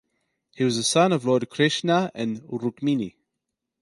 [0.55, 3.17] He was the son of Lord Krishna and Rukmini.